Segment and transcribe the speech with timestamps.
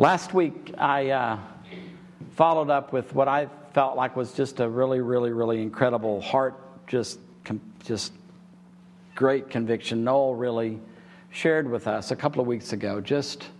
[0.00, 1.38] Last week, I uh,
[2.30, 6.54] followed up with what I felt like was just a really, really, really incredible heart,
[6.86, 7.18] just,
[7.84, 8.14] just
[9.14, 10.02] great conviction.
[10.02, 10.80] Noel really
[11.28, 13.50] shared with us a couple of weeks ago just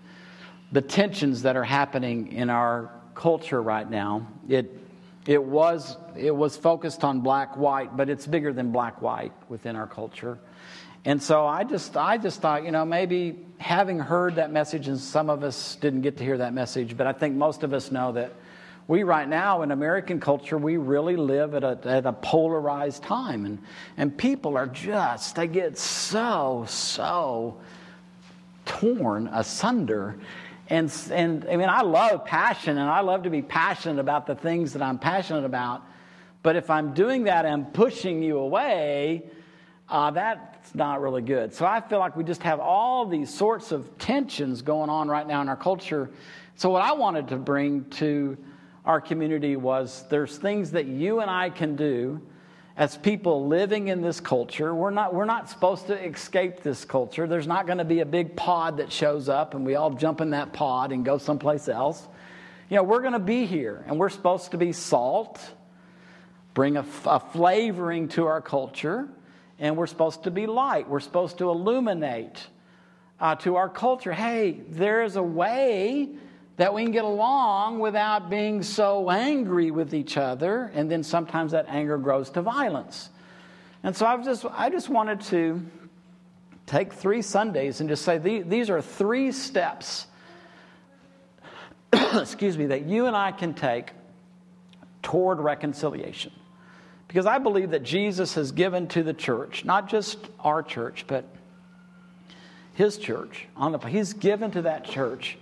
[0.73, 4.27] the tensions that are happening in our culture right now.
[4.49, 4.81] It,
[5.27, 9.77] it, was, it was focused on black white, but it's bigger than black white within
[9.77, 10.39] our culture.
[11.05, 14.99] And so I just, I just thought, you know, maybe having heard that message, and
[14.99, 17.91] some of us didn't get to hear that message, but I think most of us
[17.91, 18.35] know that
[18.87, 23.47] we right now in American culture, we really live at a, at a polarized time.
[23.47, 23.59] And,
[23.97, 27.57] and people are just, they get so, so
[28.67, 30.17] torn asunder.
[30.69, 34.35] And, and I mean, I love passion and I love to be passionate about the
[34.35, 35.83] things that I'm passionate about.
[36.43, 39.23] But if I'm doing that and pushing you away,
[39.89, 40.11] uh,
[40.75, 41.55] not really good.
[41.55, 45.27] So I feel like we just have all these sorts of tensions going on right
[45.27, 46.11] now in our culture.
[46.57, 48.37] So, what I wanted to bring to
[48.85, 52.21] our community was there's things that you and I can do
[52.77, 54.75] as people living in this culture.
[54.75, 57.27] We're not, we're not supposed to escape this culture.
[57.27, 60.21] There's not going to be a big pod that shows up and we all jump
[60.21, 62.07] in that pod and go someplace else.
[62.71, 65.41] You know, we're going to be here and we're supposed to be salt,
[66.55, 69.09] bring a, a flavoring to our culture
[69.61, 70.89] and we're supposed to be light.
[70.89, 72.45] We're supposed to illuminate
[73.21, 76.09] uh, to our culture hey, there's a way
[76.57, 81.53] that we can get along without being so angry with each other, and then sometimes
[81.53, 83.11] that anger grows to violence.
[83.83, 85.65] And so I just, I just wanted to
[86.67, 90.07] take three Sundays and just say these are three steps,
[91.93, 93.93] excuse me, that you and I can take
[95.03, 96.33] toward reconciliation.
[97.11, 101.25] Because I believe that Jesus has given to the church, not just our church, but
[102.75, 103.49] his church.
[103.57, 105.37] On the, he's given to that church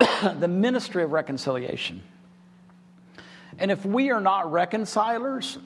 [0.38, 2.02] the ministry of reconciliation.
[3.58, 5.58] And if we are not reconcilers,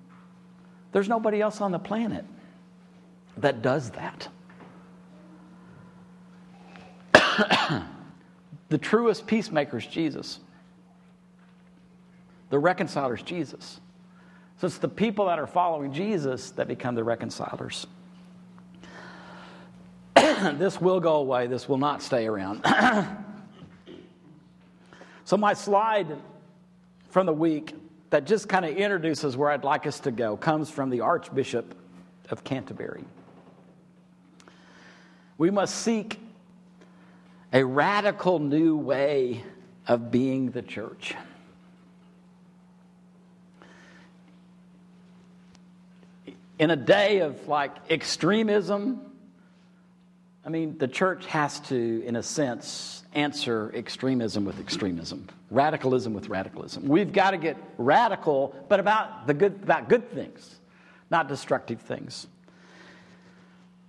[0.92, 2.24] there's nobody else on the planet
[3.36, 4.28] that does that.
[8.70, 10.40] the truest peacemaker is Jesus.
[12.48, 13.78] The reconciler is Jesus.
[14.60, 17.86] So it's the people that are following Jesus that become the reconcilers.
[20.14, 22.60] this will go away, this will not stay around.
[25.24, 26.14] so, my slide
[27.08, 27.74] from the week
[28.10, 31.74] that just kind of introduces where I'd like us to go comes from the Archbishop
[32.28, 33.04] of Canterbury.
[35.38, 36.20] We must seek
[37.50, 39.42] a radical new way
[39.88, 41.14] of being the church.
[46.60, 49.00] In a day of like extremism,
[50.44, 56.28] I mean, the church has to, in a sense, answer extremism with extremism, radicalism with
[56.28, 56.86] radicalism.
[56.86, 60.56] We've got to get radical, but about the good, about good things,
[61.10, 62.26] not destructive things.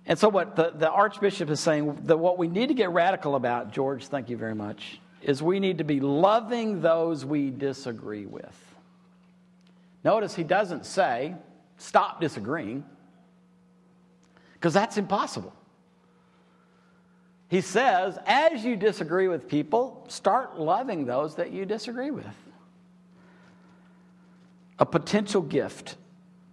[0.06, 3.34] And so, what the, the Archbishop is saying, that what we need to get radical
[3.34, 8.24] about, George, thank you very much, is we need to be loving those we disagree
[8.24, 8.74] with.
[10.04, 11.34] Notice he doesn't say,
[11.82, 12.84] stop disagreeing
[14.54, 15.52] because that's impossible.
[17.48, 22.24] He says, as you disagree with people, start loving those that you disagree with.
[24.78, 25.96] A potential gift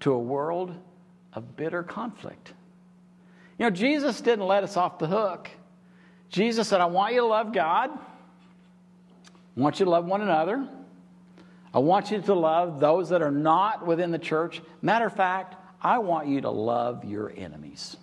[0.01, 0.75] to a world
[1.33, 2.53] of bitter conflict.
[3.57, 5.49] You know, Jesus didn't let us off the hook.
[6.29, 10.67] Jesus said, I want you to love God, I want you to love one another.
[11.73, 14.61] I want you to love those that are not within the church.
[14.81, 17.95] Matter of fact, I want you to love your enemies.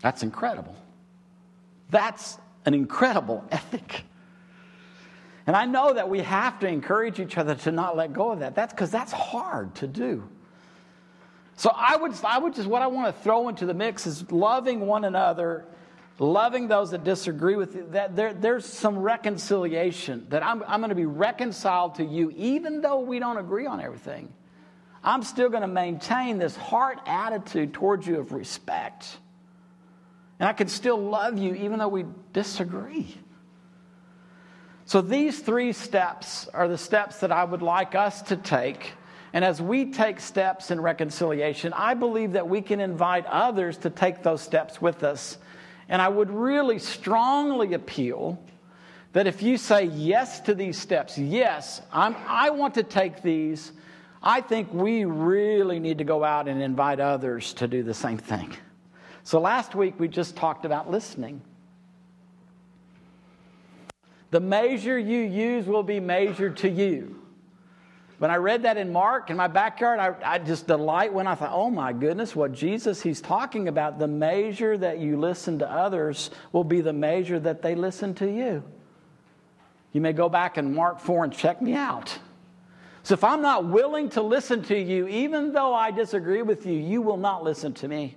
[0.00, 0.76] That's incredible.
[1.90, 4.04] That's an incredible ethic.
[5.46, 8.40] And I know that we have to encourage each other to not let go of
[8.40, 8.54] that.
[8.54, 10.28] That's because that's hard to do.
[11.56, 14.30] So I would, I would just, what I want to throw into the mix is
[14.30, 15.64] loving one another
[16.18, 20.88] loving those that disagree with you, that there, there's some reconciliation, that I'm, I'm going
[20.88, 24.32] to be reconciled to you, even though we don't agree on everything.
[25.04, 29.18] I'm still going to maintain this heart attitude towards you of respect.
[30.40, 33.14] And I can still love you even though we disagree.
[34.84, 38.92] So, these three steps are the steps that I would like us to take.
[39.32, 43.90] And as we take steps in reconciliation, I believe that we can invite others to
[43.90, 45.38] take those steps with us
[45.88, 48.42] and I would really strongly appeal
[49.12, 53.72] that if you say yes to these steps, yes, I'm, I want to take these,
[54.22, 58.18] I think we really need to go out and invite others to do the same
[58.18, 58.54] thing.
[59.22, 61.40] So last week we just talked about listening.
[64.30, 67.25] The measure you use will be measured to you.
[68.18, 71.34] When I read that in Mark in my backyard, I, I, just delight when I
[71.34, 73.98] thought, oh my goodness, what Jesus, he's talking about.
[73.98, 78.26] The measure that you listen to others will be the measure that they listen to
[78.26, 78.64] you.
[79.92, 82.18] You may go back in Mark 4 and check me out.
[83.02, 86.72] So if I'm not willing to listen to you, even though I disagree with you,
[86.72, 88.16] you will not listen to me.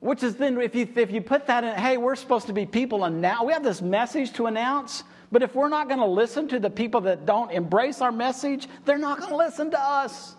[0.00, 2.64] Which is then, if you, if you put that in, hey, we're supposed to be
[2.64, 5.04] people, and now we have this message to announce.
[5.32, 8.68] But if we're not going to listen to the people that don't embrace our message,
[8.84, 10.34] they're not going to listen to us.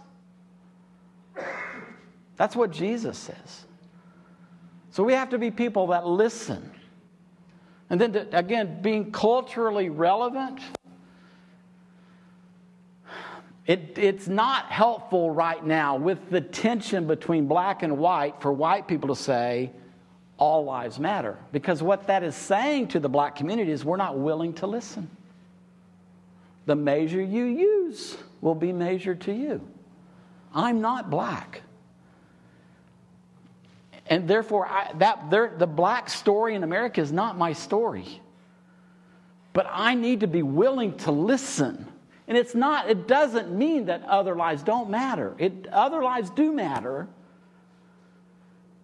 [2.35, 3.65] That's what Jesus says.
[4.89, 6.71] So we have to be people that listen.
[7.89, 10.59] And then, to, again, being culturally relevant.
[13.65, 18.87] It, it's not helpful right now with the tension between black and white for white
[18.87, 19.71] people to say,
[20.41, 21.37] all lives matter.
[21.51, 25.07] Because what that is saying to the black community is we're not willing to listen.
[26.65, 29.61] The measure you use will be measured to you.
[30.51, 31.61] I'm not black.
[34.07, 38.19] And therefore, I, that, the black story in America is not my story.
[39.53, 41.85] But I need to be willing to listen.
[42.27, 45.35] And it's not, it doesn't mean that other lives don't matter.
[45.37, 47.07] It, other lives do matter.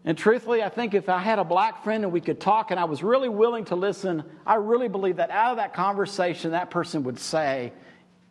[0.08, 2.80] And truthfully, I think if I had a black friend and we could talk and
[2.80, 6.70] I was really willing to listen, I really believe that out of that conversation, that
[6.70, 7.74] person would say,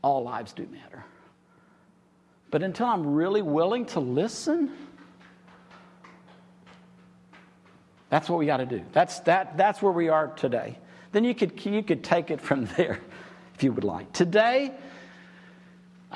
[0.00, 1.04] All lives do matter.
[2.50, 4.72] But until I'm really willing to listen,
[8.08, 8.82] that's what we got to do.
[8.92, 10.78] That's, that, that's where we are today.
[11.12, 13.00] Then you could, you could take it from there
[13.54, 14.14] if you would like.
[14.14, 14.72] Today,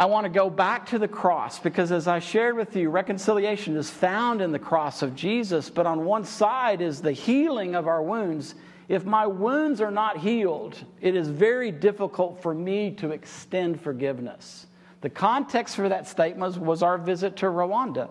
[0.00, 3.76] I want to go back to the cross because, as I shared with you, reconciliation
[3.76, 7.86] is found in the cross of Jesus, but on one side is the healing of
[7.86, 8.54] our wounds.
[8.88, 14.68] If my wounds are not healed, it is very difficult for me to extend forgiveness.
[15.02, 18.08] The context for that statement was our visit to Rwanda.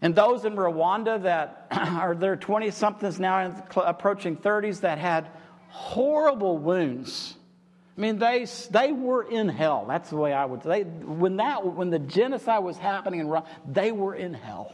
[0.00, 5.28] And those in Rwanda that are their 20 somethings now approaching 30s that had
[5.70, 7.34] horrible wounds
[7.96, 9.84] I mean, they, they were in hell.
[9.86, 10.82] That's the way I would say.
[10.82, 14.72] When, that, when the genocide was happening in Rwanda, they were in hell.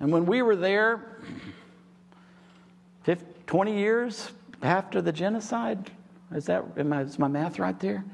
[0.00, 1.18] And when we were there,
[3.04, 4.30] 50, 20 years
[4.62, 5.90] after the genocide,
[6.34, 8.04] is that I, is my math right there?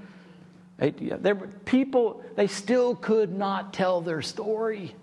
[0.80, 4.94] Eight, yeah, there were people, they still could not tell their story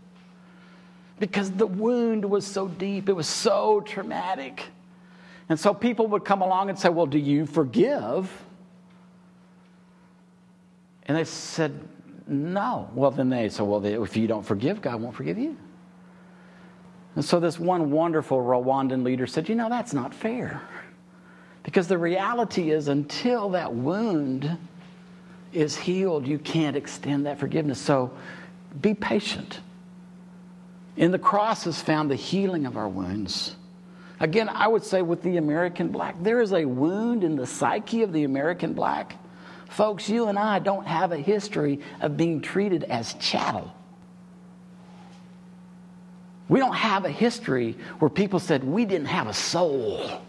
[1.20, 4.64] because the wound was so deep, it was so traumatic.
[5.50, 8.32] And so people would come along and say, Well, do you forgive?
[11.06, 11.88] And they said,
[12.28, 12.90] No.
[12.94, 15.58] Well, then they said, Well, if you don't forgive, God won't forgive you.
[17.16, 20.62] And so this one wonderful Rwandan leader said, You know, that's not fair.
[21.64, 24.58] Because the reality is, until that wound
[25.54, 27.80] is healed, you can't extend that forgiveness.
[27.80, 28.12] So
[28.82, 29.60] be patient.
[30.98, 33.56] In the cross is found the healing of our wounds.
[34.20, 38.04] Again, I would say with the American black, there is a wound in the psyche
[38.04, 39.18] of the American black.
[39.70, 43.74] Folks, you and I don't have a history of being treated as chattel.
[46.48, 50.22] We don't have a history where people said we didn't have a soul.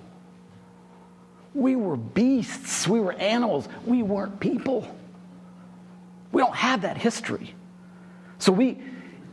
[1.54, 4.88] We were beasts, we were animals, we weren't people.
[6.32, 7.54] We don't have that history.
[8.38, 8.78] So we,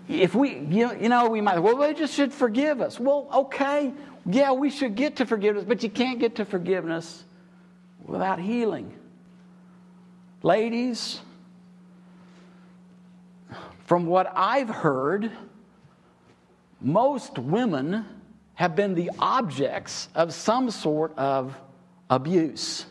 [0.08, 3.00] if we, you know, we might, well, they just should forgive us.
[3.00, 3.94] Well, okay,
[4.26, 7.24] yeah, we should get to forgiveness, but you can't get to forgiveness
[8.06, 8.94] without healing.
[10.44, 11.22] Ladies,
[13.86, 15.32] from what I've heard,
[16.80, 18.06] most women
[18.56, 21.56] have been the objects of some sort of
[22.10, 22.86] abuse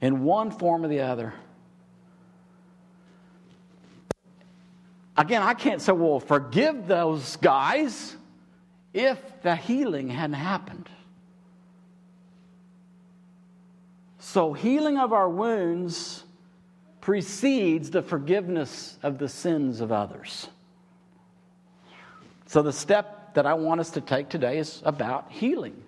[0.00, 1.34] in one form or the other.
[5.16, 8.16] Again, I can't say, well, forgive those guys
[8.92, 10.88] if the healing hadn't happened.
[14.18, 16.24] So, healing of our wounds
[17.00, 20.48] precedes the forgiveness of the sins of others.
[22.46, 25.82] So, the step that I want us to take today is about healing.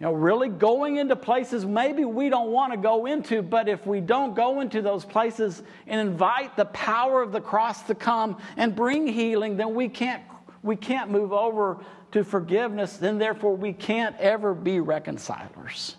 [0.00, 3.86] You know, really going into places maybe we don't want to go into, but if
[3.86, 8.38] we don't go into those places and invite the power of the cross to come
[8.56, 10.22] and bring healing, then we can't
[10.64, 11.78] we can't move over
[12.12, 15.96] to forgiveness, then therefore we can't ever be reconcilers.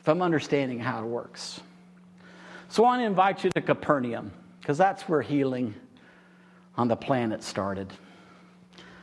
[0.00, 1.60] If I'm understanding how it works.
[2.70, 5.74] So I want to invite you to Capernaum, because that's where healing
[6.76, 7.92] on the planet started.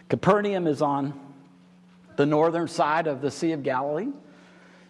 [0.09, 1.13] Capernaum is on
[2.15, 4.09] the northern side of the Sea of Galilee.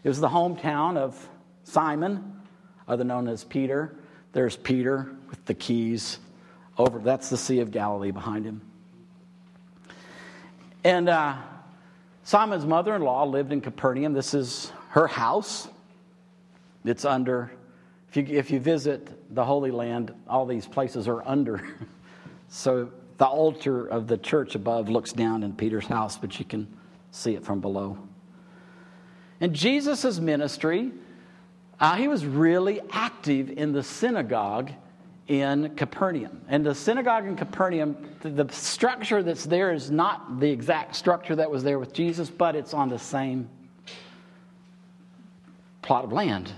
[0.03, 1.27] It was the hometown of
[1.65, 2.39] Simon,
[2.87, 3.97] other known as Peter.
[4.31, 6.19] There's Peter with the keys
[6.77, 6.99] over.
[6.99, 8.61] That's the Sea of Galilee behind him.
[10.83, 11.35] And uh,
[12.23, 14.13] Simon's mother in law lived in Capernaum.
[14.13, 15.67] This is her house.
[16.85, 17.51] It's under,
[18.09, 21.61] if you, if you visit the Holy Land, all these places are under.
[22.49, 26.67] so the altar of the church above looks down in Peter's house, but you can
[27.11, 27.97] see it from below.
[29.41, 30.91] And Jesus' ministry,
[31.79, 34.71] uh, he was really active in the synagogue
[35.29, 36.41] in Capernaum.
[36.49, 41.49] And the synagogue in Capernaum, the, structure that's there is not the exact structure that
[41.49, 43.47] was there with Jesus, but it's on the same
[45.83, 46.51] plot of land.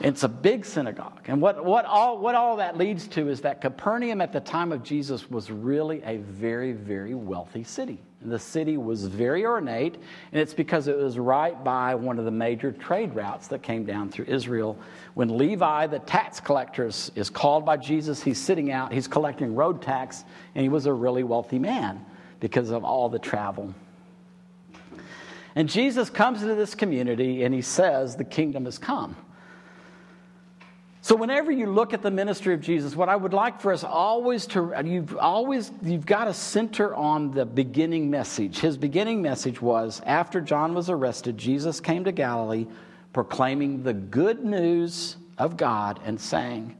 [0.00, 1.20] It's a big synagogue.
[1.26, 4.72] And what, what, all, what all that leads to is that Capernaum at the time
[4.72, 8.00] of Jesus was really a very, very wealthy city.
[8.24, 9.96] The city was very ornate,
[10.32, 13.84] and it's because it was right by one of the major trade routes that came
[13.84, 14.78] down through Israel.
[15.12, 19.82] When Levi, the tax collector, is called by Jesus, he's sitting out, he's collecting road
[19.82, 22.04] tax, and he was a really wealthy man
[22.40, 23.74] because of all the travel.
[25.54, 29.16] And Jesus comes into this community and he says, The kingdom has come.
[31.04, 33.84] So whenever you look at the ministry of Jesus, what I would like for us
[33.84, 38.60] always to you've always you've got to center on the beginning message.
[38.60, 42.66] His beginning message was after John was arrested, Jesus came to Galilee
[43.12, 46.74] proclaiming the good news of God and saying,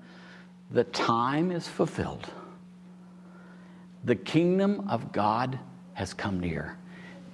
[0.71, 2.27] "The time is fulfilled.
[4.05, 5.59] The kingdom of God
[5.93, 6.79] has come near.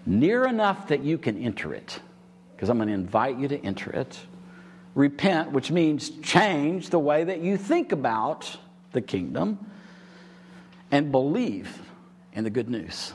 [0.07, 2.01] Near enough that you can enter it."
[2.57, 4.19] Because I'm going to invite you to enter it
[5.01, 8.57] repent, which means change the way that you think about
[8.93, 9.59] the kingdom,
[10.91, 11.81] and believe
[12.33, 13.13] in the good news.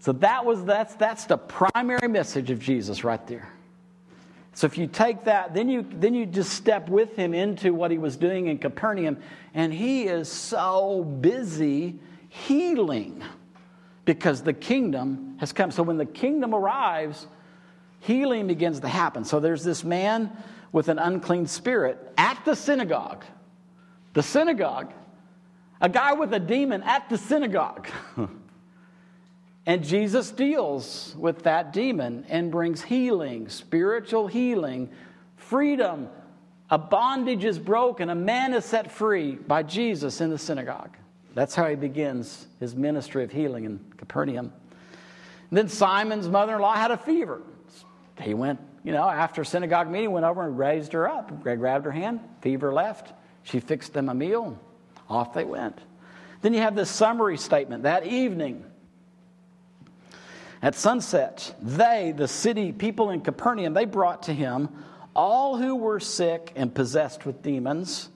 [0.00, 3.48] So that was that's that's the primary message of Jesus right there.
[4.54, 7.90] So if you take that, then you then you just step with him into what
[7.90, 9.18] he was doing in Capernaum,
[9.54, 13.22] and he is so busy healing
[14.04, 15.70] because the kingdom has come.
[15.70, 17.26] So when the kingdom arrives,
[18.00, 19.24] healing begins to happen.
[19.24, 20.30] So there's this man
[20.76, 23.24] with an unclean spirit at the synagogue.
[24.12, 24.92] The synagogue.
[25.80, 27.88] A guy with a demon at the synagogue.
[29.66, 34.90] and Jesus deals with that demon and brings healing, spiritual healing,
[35.36, 36.10] freedom.
[36.68, 40.94] A bondage is broken, a man is set free by Jesus in the synagogue.
[41.34, 44.52] That's how he begins his ministry of healing in Capernaum.
[45.48, 47.40] And then Simon's mother in law had a fever.
[48.20, 51.42] He went, you know, after synagogue meeting, went over and raised her up.
[51.42, 53.12] Greg grabbed her hand, fever left.
[53.42, 54.56] She fixed them a meal.
[55.10, 55.76] Off they went.
[56.40, 58.64] Then you have this summary statement that evening.
[60.62, 64.68] At sunset, they, the city people in Capernaum, they brought to him
[65.16, 68.08] all who were sick and possessed with demons,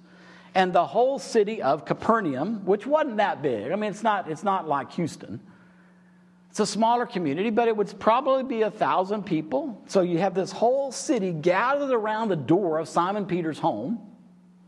[0.54, 3.72] and the whole city of Capernaum, which wasn't that big.
[3.72, 5.40] I mean, it's not, it's not like Houston.
[6.50, 9.80] It's a smaller community, but it would probably be a thousand people.
[9.86, 14.00] So you have this whole city gathered around the door of Simon Peter's home,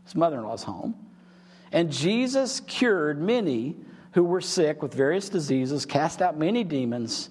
[0.05, 0.95] his mother in law's home.
[1.73, 3.75] And Jesus cured many
[4.13, 7.29] who were sick with various diseases, cast out many demons.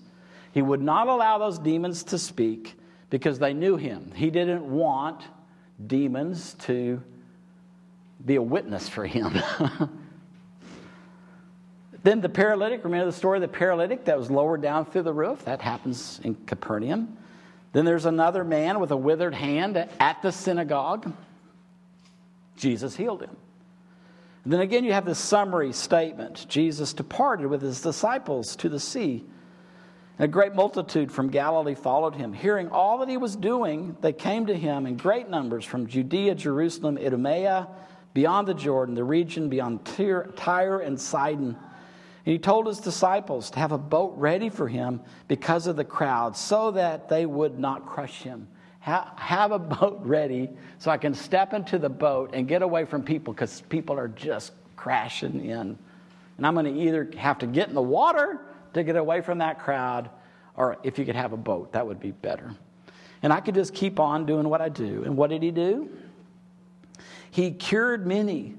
[0.53, 2.75] He would not allow those demons to speak
[3.09, 4.13] because they knew him.
[4.15, 5.23] He didn't want
[5.87, 7.03] demons to
[8.25, 9.41] be a witness for him.
[12.03, 15.13] Then the paralytic, remember the story of the paralytic that was lowered down through the
[15.13, 15.45] roof?
[15.45, 17.17] That happens in Capernaum.
[17.73, 21.13] Then there's another man with a withered hand at the synagogue.
[22.57, 23.37] Jesus healed him.
[24.45, 28.81] And then again, you have this summary statement Jesus departed with his disciples to the
[28.81, 29.25] sea.
[30.19, 32.33] And a great multitude from Galilee followed him.
[32.33, 36.35] Hearing all that he was doing, they came to him in great numbers from Judea,
[36.35, 37.69] Jerusalem, Idumea,
[38.13, 41.57] beyond the Jordan, the region beyond Tyre and Sidon
[42.25, 45.85] and he told his disciples to have a boat ready for him because of the
[45.85, 48.47] crowd, so that they would not crush him.
[48.81, 53.03] have a boat ready so I can step into the boat and get away from
[53.03, 55.77] people because people are just crashing in.
[56.37, 58.41] And I'm going to either have to get in the water
[58.75, 60.09] to get away from that crowd,
[60.57, 62.55] or if you could have a boat, that would be better.
[63.23, 65.03] And I could just keep on doing what I do.
[65.05, 65.91] And what did he do?
[67.31, 68.55] He cured many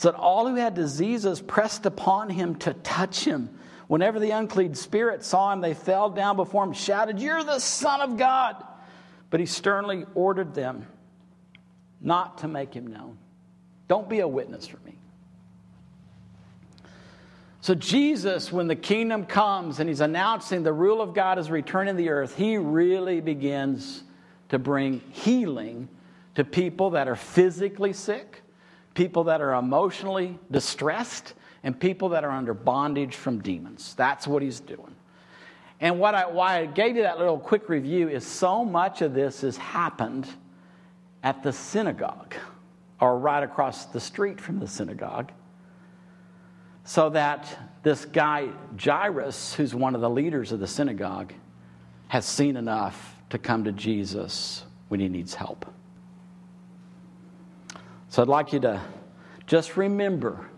[0.00, 3.50] so that all who had diseases pressed upon him to touch him.
[3.86, 8.00] Whenever the unclean spirit saw him, they fell down before him, shouted, You're the Son
[8.00, 8.64] of God.
[9.28, 10.86] But he sternly ordered them
[12.00, 13.18] not to make him known.
[13.88, 14.96] Don't be a witness for me.
[17.60, 21.96] So, Jesus, when the kingdom comes and he's announcing the rule of God is returning
[21.96, 24.02] to the earth, he really begins
[24.48, 25.90] to bring healing
[26.36, 28.40] to people that are physically sick,
[28.94, 33.94] people that are emotionally distressed, and people that are under bondage from demons.
[33.94, 34.94] That's what he's doing.
[35.80, 39.14] And what I, why I gave you that little quick review is so much of
[39.14, 40.26] this has happened
[41.22, 42.34] at the synagogue
[43.00, 45.32] or right across the street from the synagogue.
[46.84, 48.48] So that this guy,
[48.82, 51.32] Jairus, who's one of the leaders of the synagogue,
[52.08, 55.66] has seen enough to come to Jesus when he needs help.
[58.10, 58.80] So I'd like you to
[59.46, 60.48] just remember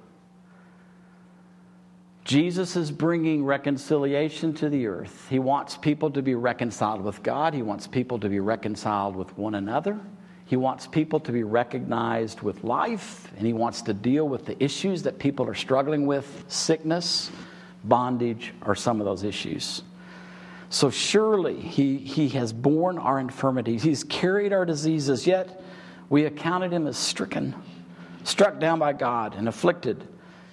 [2.25, 5.26] Jesus is bringing reconciliation to the earth.
[5.28, 9.37] He wants people to be reconciled with God, He wants people to be reconciled with
[9.37, 10.00] one another.
[10.47, 14.62] He wants people to be recognized with life, and He wants to deal with the
[14.62, 17.30] issues that people are struggling with sickness,
[17.85, 19.82] bondage, or some of those issues.
[20.71, 25.62] So surely he, he has borne our infirmities, He's carried our diseases, yet
[26.12, 27.54] we accounted Him as stricken,
[28.23, 30.07] struck down by God, and afflicted.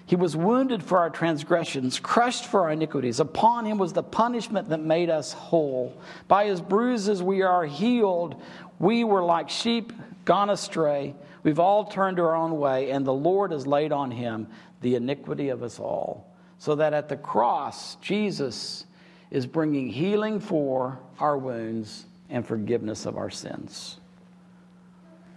[0.06, 3.20] He was wounded for our transgressions, crushed for our iniquities.
[3.20, 6.02] Upon him was the punishment that made us whole.
[6.30, 8.42] By his bruises we are healed.
[8.80, 9.92] We were like sheep
[10.24, 11.14] gone astray.
[11.44, 14.48] We've all turned our own way, and the Lord has laid on him
[14.80, 16.34] the iniquity of us all.
[16.58, 18.86] So that at the cross, Jesus
[19.30, 23.99] is bringing healing for our wounds and forgiveness of our sins.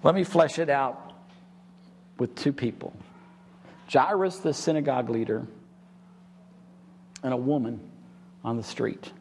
[0.02, 1.12] Let me flesh it out
[2.18, 2.92] with two people.
[3.92, 5.46] Jairus, the synagogue leader,
[7.22, 7.80] and a woman
[8.44, 9.12] on the street.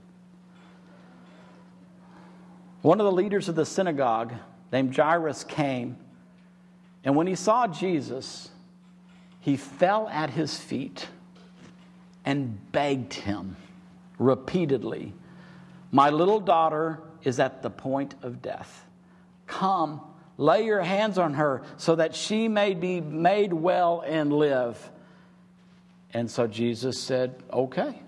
[2.81, 4.33] One of the leaders of the synagogue,
[4.71, 5.97] named Jairus, came,
[7.03, 8.49] and when he saw Jesus,
[9.39, 11.07] he fell at his feet
[12.25, 13.55] and begged him
[14.19, 15.13] repeatedly
[15.91, 18.85] My little daughter is at the point of death.
[19.45, 20.01] Come
[20.41, 24.89] Lay your hands on her so that she may be made well and live.
[26.15, 28.01] And so Jesus said, Okay.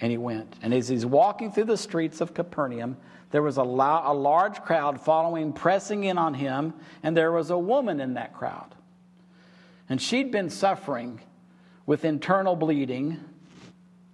[0.00, 0.56] And he went.
[0.62, 2.96] And as he's walking through the streets of Capernaum,
[3.32, 7.58] there was a, a large crowd following, pressing in on him, and there was a
[7.58, 8.74] woman in that crowd.
[9.90, 11.20] And she'd been suffering
[11.84, 13.22] with internal bleeding,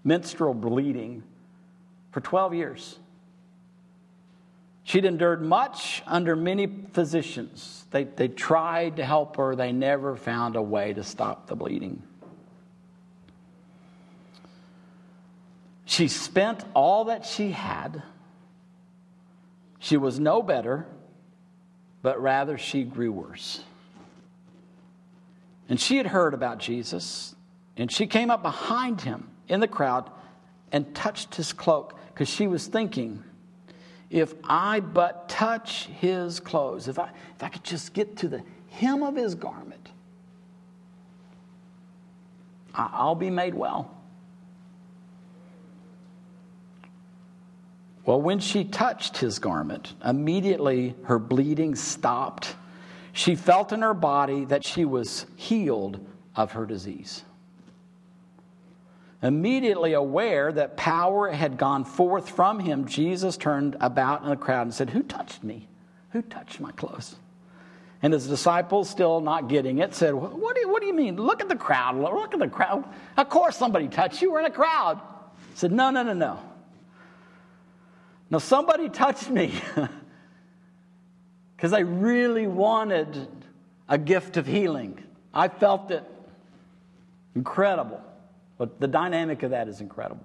[0.03, 1.23] menstrual bleeding,
[2.11, 2.99] for 12 years.
[4.85, 7.87] She'd endured much under many physicians.
[7.91, 12.03] They, they tried to help her, they never found a way to stop the bleeding.
[15.87, 18.03] She spent all that she had.
[19.79, 20.87] She was no better,
[22.03, 23.63] but rather she grew worse.
[25.69, 27.35] And she had heard about Jesus,
[27.77, 30.11] and she came up behind him in the crowd
[30.73, 33.23] and touched his cloak because she was thinking,
[34.15, 38.45] if I but touch his clothes, if I, if I could just get to the
[38.71, 39.89] hem of his garment,
[42.73, 43.91] I'll be made well.
[48.07, 52.55] Well, when she touched his garment, immediately her bleeding stopped.
[53.13, 55.99] She felt in her body that she was healed
[56.37, 57.25] of her disease.
[59.23, 64.63] Immediately aware that power had gone forth from him, Jesus turned about in the crowd
[64.63, 65.69] and said, Who touched me?
[66.11, 67.17] Who touched my clothes?
[68.03, 71.17] And his disciples, still not getting it, said, What do you, what do you mean?
[71.17, 71.97] Look at the crowd.
[71.97, 72.85] Look at the crowd.
[73.17, 74.31] Of course somebody touched you.
[74.31, 75.01] We're in a crowd.
[75.53, 76.39] He said, No, no, no, no.
[78.31, 79.55] No, somebody touched me
[81.57, 83.29] because I really wanted
[83.89, 85.03] a gift of healing.
[85.33, 86.05] I felt it
[87.35, 88.03] incredible.
[88.59, 90.25] But the dynamic of that is incredible.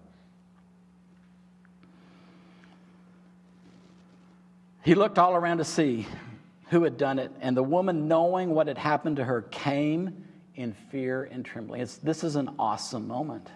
[4.84, 6.08] He looked all around to see
[6.70, 10.74] who had done it, and the woman, knowing what had happened to her, came in
[10.74, 11.82] fear and trembling.
[11.82, 13.50] It's, this is an awesome moment.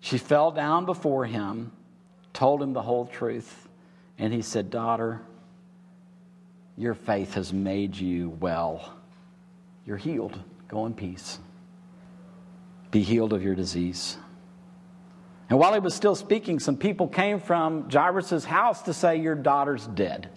[0.00, 1.72] She fell down before him,
[2.32, 3.68] told him the whole truth,
[4.18, 5.22] and he said, Daughter,
[6.76, 8.94] your faith has made you well.
[9.86, 10.38] You're healed.
[10.68, 11.38] Go in peace
[12.92, 14.16] be healed of your disease.
[15.50, 19.34] And while he was still speaking, some people came from Jairus' house to say, Your
[19.34, 20.30] daughter's dead.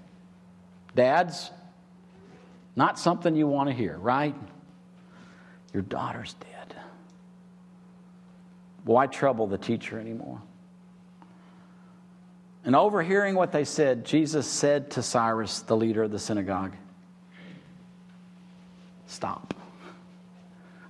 [0.95, 1.51] Dads,
[2.75, 4.35] not something you want to hear, right?
[5.73, 6.75] Your daughter's dead.
[8.83, 10.41] Why trouble the teacher anymore?
[12.63, 16.73] And overhearing what they said, Jesus said to Jairus, the leader of the synagogue,
[19.07, 19.53] Stop.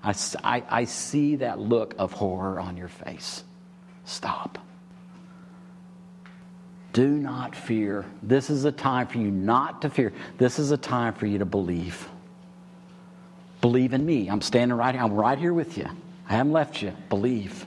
[0.05, 0.13] I,
[0.43, 3.43] I, I see that look of horror on your face.
[4.05, 4.59] Stop.
[6.93, 8.05] Do not fear.
[8.21, 10.13] This is a time for you not to fear.
[10.37, 12.07] This is a time for you to believe.
[13.61, 14.27] Believe in me.
[14.29, 15.03] I'm standing right here.
[15.03, 15.87] I'm right here with you.
[16.29, 16.93] I haven't left you.
[17.09, 17.65] Believe.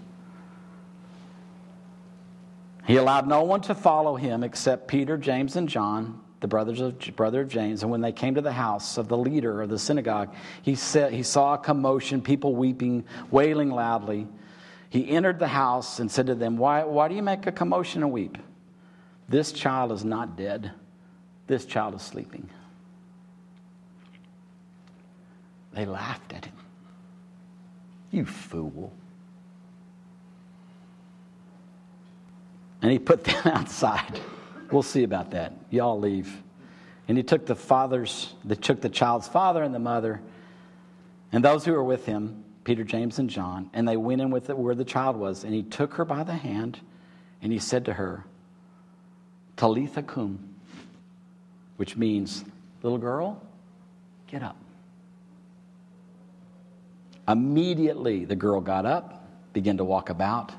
[2.87, 6.99] He allowed no one to follow him except Peter, James, and John the brothers of
[7.17, 9.79] brother of James, and when they came to the house of the leader of the
[9.79, 14.29] synagogue, he said he saw a commotion, people weeping, wailing loudly.
[14.89, 18.03] He entered the house and said to them, Why, why do you make a commotion
[18.03, 18.39] and weep?
[19.29, 20.73] This child is not dead,
[21.47, 22.49] this child is sleeping.
[25.73, 26.55] They laughed at him.
[28.11, 28.93] You fool.
[32.81, 34.21] And he put them outside.
[34.71, 35.53] We'll see about that.
[35.71, 36.43] Y'all leave.
[37.09, 40.21] And he took the fathers, they took the child's father and the mother,
[41.33, 44.51] and those who were with him, Peter, James, and John, and they went in with
[44.51, 45.45] it where the child was.
[45.45, 46.81] And he took her by the hand,
[47.41, 48.25] and he said to her,
[49.57, 50.55] Talitha cum,
[51.77, 52.45] which means,
[52.83, 53.43] little girl,
[54.27, 54.57] get up.
[57.27, 60.53] Immediately, the girl got up, began to walk about.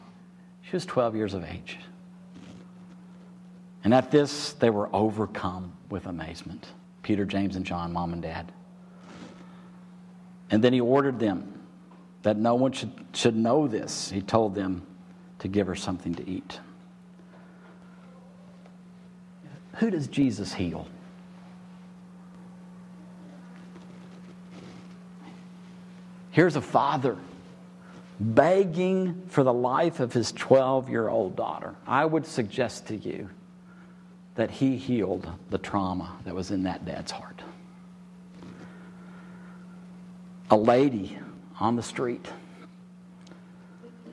[0.63, 1.77] She was 12 years of age.
[3.83, 6.67] And at this, they were overcome with amazement
[7.01, 8.51] Peter, James, and John, mom and dad.
[10.51, 11.59] And then he ordered them
[12.23, 14.09] that no one should, should know this.
[14.09, 14.85] He told them
[15.39, 16.59] to give her something to eat.
[19.75, 20.87] Who does Jesus heal?
[26.31, 27.17] Here's a father
[28.19, 31.75] begging for the life of his 12 year old daughter.
[31.87, 33.29] I would suggest to you
[34.39, 37.41] that he healed the trauma that was in that dad's heart.
[40.49, 41.17] A lady
[41.59, 42.25] on the street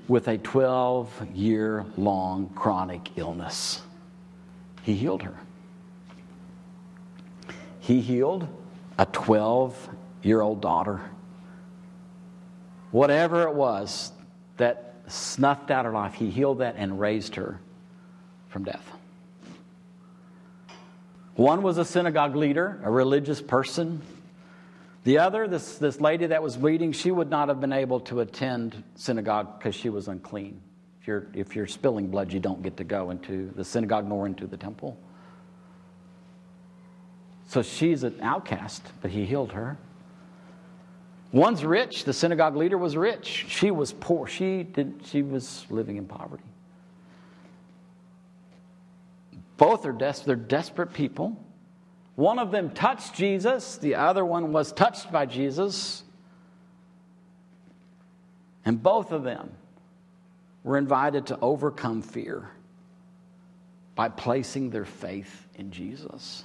[0.08, 3.82] with a 12 year long chronic illness.
[4.82, 5.38] He healed her.
[7.78, 8.48] He healed
[8.98, 9.90] a 12
[10.24, 11.02] year old daughter.
[12.90, 14.10] Whatever it was
[14.56, 17.60] that snuffed out her life, he healed that and raised her
[18.48, 18.95] from death.
[21.36, 24.00] One was a synagogue leader, a religious person.
[25.04, 28.20] The other, this, this lady that was bleeding, she would not have been able to
[28.20, 30.60] attend synagogue because she was unclean.
[31.00, 34.26] If you're, if you're spilling blood, you don't get to go into the synagogue nor
[34.26, 34.98] into the temple.
[37.48, 39.78] So she's an outcast, but he healed her.
[41.32, 43.46] One's rich, the synagogue leader was rich.
[43.48, 44.26] She was poor.
[44.26, 46.42] She did she was living in poverty.
[49.56, 51.36] Both are des- they're desperate people.
[52.14, 56.02] One of them touched Jesus, the other one was touched by Jesus.
[58.64, 59.52] And both of them
[60.64, 62.50] were invited to overcome fear
[63.94, 66.44] by placing their faith in Jesus.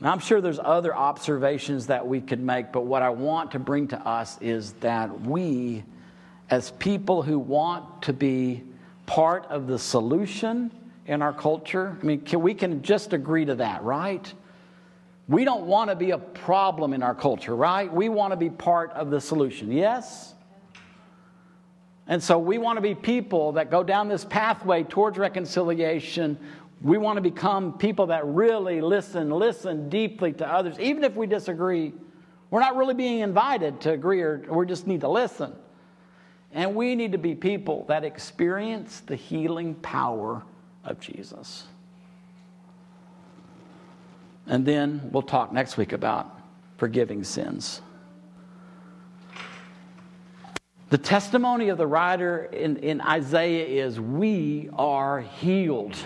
[0.00, 3.60] Now, I'm sure there's other observations that we could make, but what I want to
[3.60, 5.84] bring to us is that we,
[6.50, 8.64] as people who want to be
[9.06, 10.70] part of the solution
[11.06, 11.96] in our culture?
[12.00, 14.32] I mean, can, we can just agree to that, right?
[15.28, 17.92] We don't want to be a problem in our culture, right?
[17.92, 20.34] We want to be part of the solution, yes?
[22.06, 26.38] And so we want to be people that go down this pathway towards reconciliation.
[26.82, 31.26] We want to become people that really listen, listen deeply to others, even if we
[31.26, 31.92] disagree.
[32.50, 35.54] We're not really being invited to agree, or we just need to listen.
[36.52, 40.42] And we need to be people that experience the healing power
[40.84, 41.64] of Jesus.
[44.46, 46.38] And then we'll talk next week about
[46.76, 47.80] forgiving sins.
[50.90, 55.96] The testimony of the writer in, in Isaiah is we are healed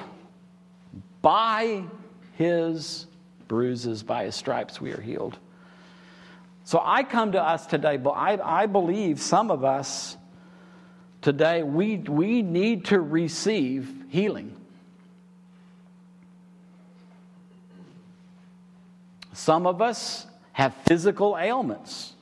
[1.22, 1.82] by
[2.34, 3.06] his
[3.48, 5.38] bruises, by his stripes, we are healed.
[6.62, 10.16] So I come to us today, but I, I believe some of us
[11.26, 14.54] today, we, we need to receive healing.
[19.32, 22.12] Some of us have physical ailments.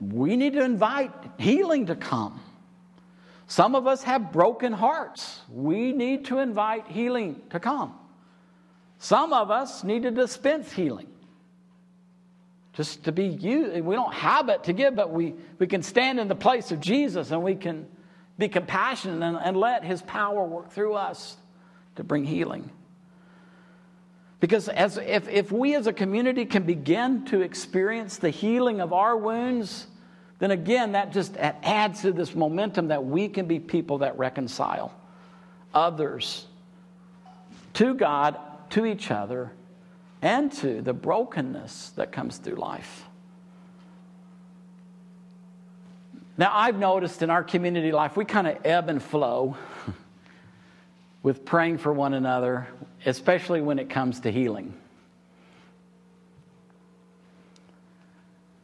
[0.00, 2.40] We need to invite healing to come.
[3.46, 5.42] Some of us have broken hearts.
[5.50, 7.92] We need to invite healing to come.
[8.98, 11.13] Some of us need to dispense healing
[12.76, 13.80] just to be used.
[13.84, 16.80] We don't have it to give, but we, we can stand in the place of
[16.80, 17.86] Jesus and we can
[18.36, 21.36] be compassionate and, and let his power work through us
[21.96, 22.70] to bring healing.
[24.40, 28.92] Because as, if, if we as a community can begin to experience the healing of
[28.92, 29.86] our wounds,
[30.40, 34.92] then again, that just adds to this momentum that we can be people that reconcile
[35.72, 36.44] others
[37.74, 38.36] to God,
[38.70, 39.52] to each other,
[40.24, 43.04] and to the brokenness that comes through life.
[46.38, 49.54] Now, I've noticed in our community life, we kind of ebb and flow
[51.22, 52.66] with praying for one another,
[53.04, 54.72] especially when it comes to healing.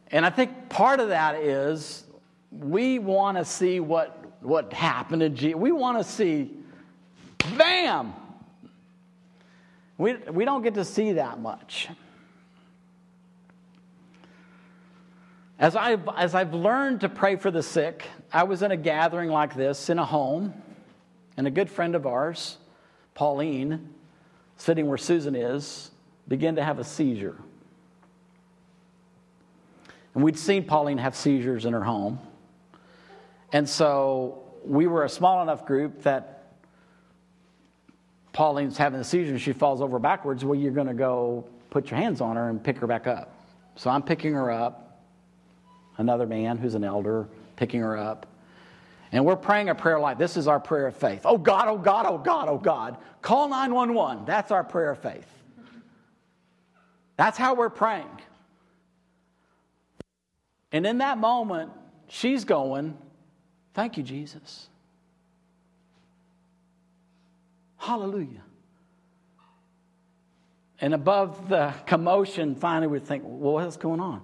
[0.09, 2.03] And I think part of that is
[2.51, 5.55] we want to see what, what happened to Jesus.
[5.55, 6.49] We want to see,
[7.55, 8.13] bam!
[10.01, 11.87] We, we don't get to see that much.
[15.59, 19.29] As I've, as I've learned to pray for the sick, I was in a gathering
[19.29, 20.55] like this in a home,
[21.37, 22.57] and a good friend of ours,
[23.13, 23.89] Pauline,
[24.57, 25.91] sitting where Susan is,
[26.27, 27.37] began to have a seizure.
[30.15, 32.17] And we'd seen Pauline have seizures in her home.
[33.53, 36.40] And so we were a small enough group that
[38.33, 40.45] Pauline's having a seizure she falls over backwards.
[40.45, 43.35] Well, you're going to go put your hands on her and pick her back up.
[43.75, 45.01] So I'm picking her up,
[45.97, 48.27] another man who's an elder picking her up.
[49.11, 51.21] And we're praying a prayer like this is our prayer of faith.
[51.25, 52.97] Oh God, oh God, oh God, oh God.
[53.21, 54.25] Call 911.
[54.25, 55.27] That's our prayer of faith.
[57.17, 58.07] That's how we're praying.
[60.71, 61.71] And in that moment,
[62.07, 62.97] she's going,
[63.73, 64.67] Thank you, Jesus.
[67.81, 68.43] Hallelujah.
[70.79, 74.21] And above the commotion, finally we think, well, what's going on?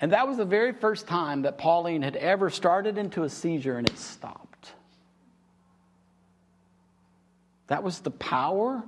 [0.00, 3.76] And that was the very first time that Pauline had ever started into a seizure
[3.76, 4.72] and it stopped.
[7.66, 8.84] That was the power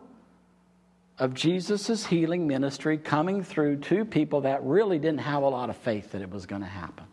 [1.19, 5.77] of Jesus' healing ministry coming through to people that really didn't have a lot of
[5.77, 7.05] faith that it was going to happen.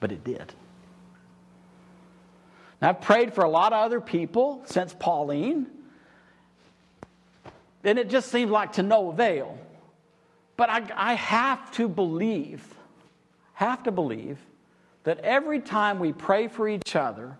[0.00, 0.52] But it did.
[2.82, 5.68] Now, I've prayed for a lot of other people since Pauline,
[7.84, 9.56] and it just seems like to no avail.
[10.56, 12.62] But I, I have to believe
[13.54, 14.38] have to believe
[15.04, 17.36] that every time we pray for each other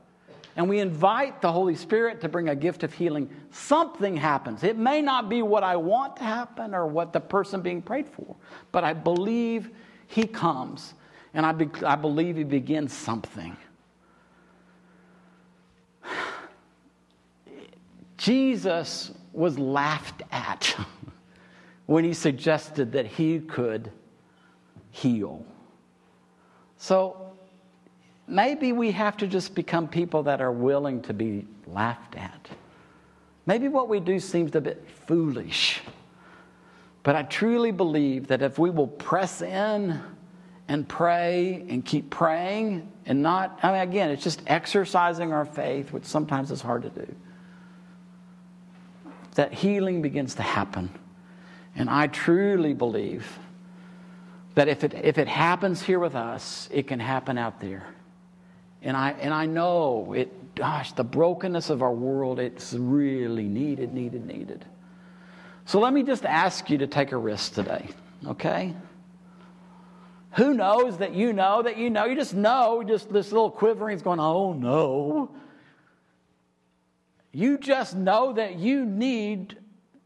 [0.55, 4.62] and we invite the Holy Spirit to bring a gift of healing, something happens.
[4.62, 8.07] It may not be what I want to happen or what the person being prayed
[8.07, 8.37] for,
[8.70, 9.70] but I believe
[10.07, 10.94] He comes
[11.35, 13.57] and I, be, I believe He begins something.
[18.22, 20.76] Jesus was laughed at
[21.87, 23.90] when he suggested that he could
[24.92, 25.44] heal.
[26.76, 27.32] So
[28.28, 32.48] maybe we have to just become people that are willing to be laughed at.
[33.44, 35.80] Maybe what we do seems a bit foolish.
[37.02, 40.00] But I truly believe that if we will press in
[40.68, 45.92] and pray and keep praying and not, I mean, again, it's just exercising our faith,
[45.92, 47.16] which sometimes is hard to do,
[49.34, 50.90] that healing begins to happen.
[51.74, 53.38] And I truly believe
[54.54, 57.86] that if it, if it happens here with us, it can happen out there.
[58.82, 63.94] And I, and I know it, gosh, the brokenness of our world, it's really needed,
[63.94, 64.64] needed, needed.
[65.64, 67.88] So let me just ask you to take a risk today,
[68.26, 68.74] okay?
[70.32, 72.04] Who knows that you know that you know?
[72.06, 75.30] You just know, just this little quivering is going, oh no.
[77.32, 79.56] You just know that you need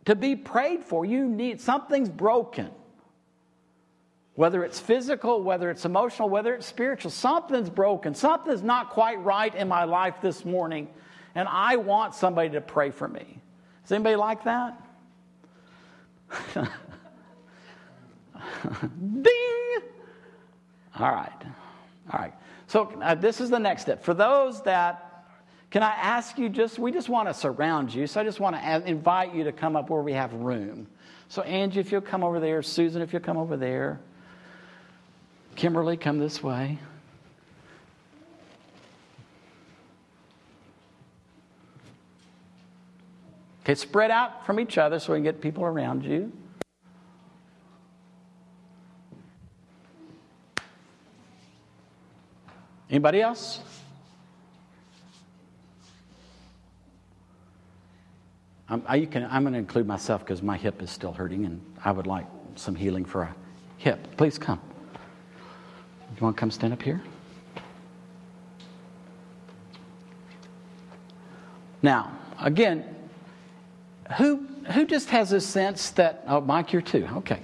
[0.05, 1.05] to be prayed for.
[1.05, 2.71] You need, something's broken.
[4.35, 8.15] Whether it's physical, whether it's emotional, whether it's spiritual, something's broken.
[8.15, 10.89] Something's not quite right in my life this morning,
[11.35, 13.41] and I want somebody to pray for me.
[13.85, 14.81] Is anybody like that?
[19.23, 19.83] Ding!
[20.99, 21.43] All right.
[22.13, 22.35] All right.
[22.67, 24.03] So, uh, this is the next step.
[24.05, 25.06] For those that,
[25.71, 28.07] can I ask you just, we just want to surround you.
[28.07, 30.87] So, I just want to invite you to come up where we have room.
[31.29, 34.01] So, Angie, if you'll come over there, Susan, if you'll come over there.
[35.57, 36.79] Kimberly, come this way.
[43.67, 46.31] Okay, spread out from each other so we can get people around you.
[52.89, 53.61] Anybody else?
[58.69, 61.61] I'm, I, can, I'm going to include myself because my hip is still hurting and
[61.85, 62.27] I would like
[62.57, 63.35] some healing for a
[63.79, 64.17] hip.
[64.17, 64.61] Please come.
[66.15, 67.03] You want to come stand up here?
[71.83, 72.85] Now, again,
[74.17, 77.09] who who just has a sense that, oh, Mike, you're too.
[77.17, 77.39] Okay.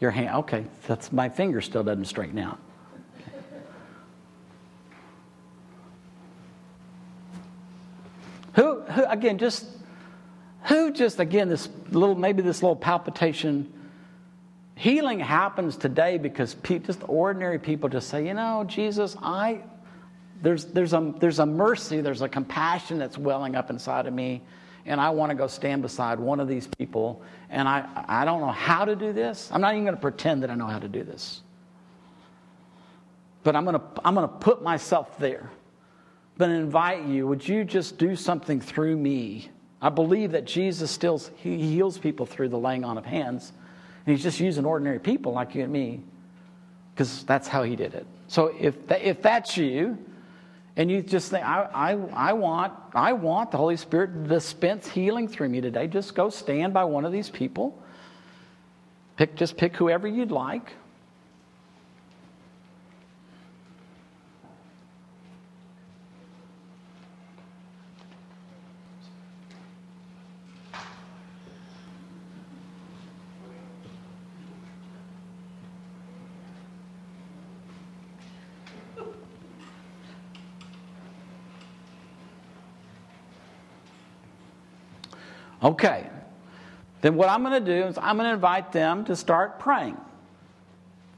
[0.00, 0.66] Your hand, okay.
[0.86, 2.58] That's my finger still doesn't straighten out.
[8.94, 9.66] Who, again, just,
[10.64, 13.72] who just, again, this little, maybe this little palpitation.
[14.74, 19.62] Healing happens today because people, just ordinary people just say, you know, Jesus, I,
[20.40, 24.42] there's, there's, a, there's a mercy, there's a compassion that's welling up inside of me,
[24.86, 28.40] and I want to go stand beside one of these people, and I, I don't
[28.40, 29.50] know how to do this.
[29.52, 31.42] I'm not even going to pretend that I know how to do this.
[33.44, 35.50] But I'm going to, I'm going to put myself there
[36.36, 39.50] but invite you, would you just do something through me?
[39.80, 43.52] I believe that Jesus still he heals people through the laying on of hands.
[44.06, 46.02] And he's just using ordinary people like you and me
[46.94, 48.06] because that's how he did it.
[48.28, 49.98] So if, if that's you,
[50.76, 51.90] and you just think, I, I,
[52.30, 56.30] I, want, I want the Holy Spirit to dispense healing through me today, just go
[56.30, 57.78] stand by one of these people.
[59.16, 60.72] Pick, just pick whoever you'd like.
[85.62, 86.08] Okay.
[87.02, 89.96] Then what I'm going to do is I'm going to invite them to start praying.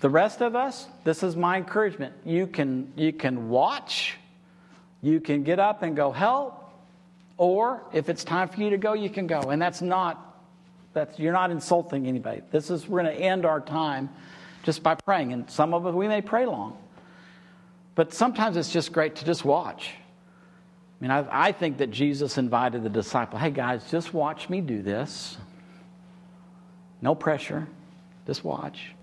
[0.00, 2.14] The rest of us, this is my encouragement.
[2.24, 4.16] You can you can watch,
[5.00, 6.70] you can get up and go help,
[7.36, 9.40] or if it's time for you to go, you can go.
[9.50, 10.36] And that's not
[10.92, 12.42] that's you're not insulting anybody.
[12.50, 14.10] This is we're going to end our time
[14.62, 15.32] just by praying.
[15.32, 16.76] And some of us we may pray long.
[17.94, 19.90] But sometimes it's just great to just watch.
[21.04, 24.62] I mean, I, I think that Jesus invited the disciple, hey guys, just watch me
[24.62, 25.36] do this.
[27.02, 27.68] No pressure,
[28.26, 28.94] just watch.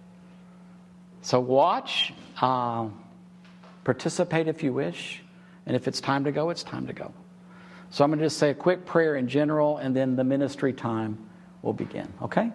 [1.22, 2.12] So watch,
[2.42, 2.88] uh,
[3.84, 5.22] participate if you wish,
[5.68, 7.14] and if it's time to go, it's time to go.
[7.92, 10.74] So I'm going to just say a quick prayer in general, and then the ministry
[10.74, 11.20] time
[11.62, 12.52] will begin, okay?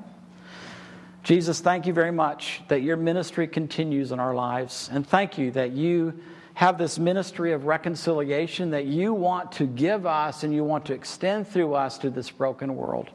[1.23, 5.53] Jesus, thank you very much that your ministry continues in our lives, and thank you
[5.53, 6.21] that you
[6.57, 10.95] have this ministry of reconciliation that you want to give us and you want to
[10.95, 13.11] extend through us to this broken world.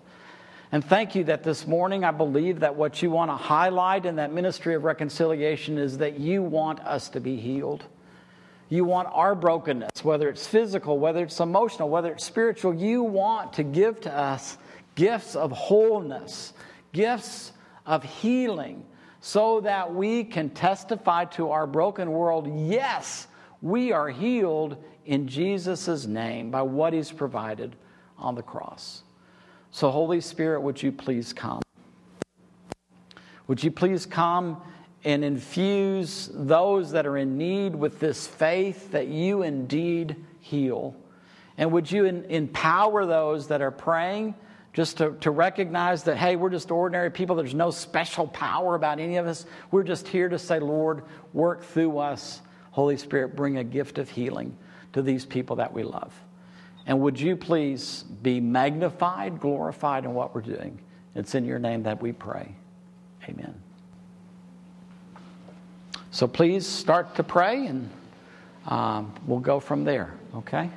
[0.71, 4.17] And thank you that this morning I believe that what you want to highlight in
[4.17, 7.83] that ministry of reconciliation is that you want us to be healed.
[8.69, 13.53] You want our brokenness, whether it's physical, whether it's emotional, whether it's spiritual, you want
[13.53, 14.59] to give to us
[14.93, 16.53] gifts of wholeness,
[16.93, 17.53] gifts
[17.87, 18.85] of healing,
[19.19, 23.27] so that we can testify to our broken world yes,
[23.61, 27.75] we are healed in Jesus' name by what He's provided
[28.17, 29.03] on the cross.
[29.71, 31.61] So, Holy Spirit, would you please come?
[33.47, 34.61] Would you please come
[35.03, 40.95] and infuse those that are in need with this faith that you indeed heal?
[41.57, 44.35] And would you in, empower those that are praying
[44.73, 47.35] just to, to recognize that, hey, we're just ordinary people.
[47.35, 49.45] There's no special power about any of us.
[49.69, 52.41] We're just here to say, Lord, work through us
[52.71, 54.57] Holy Spirit, bring a gift of healing
[54.93, 56.13] to these people that we love.
[56.85, 60.79] And would you please be magnified, glorified in what we're doing?
[61.15, 62.55] It's in your name that we pray.
[63.29, 63.61] Amen.
[66.11, 67.89] So please start to pray and
[68.65, 70.69] um, we'll go from there, okay?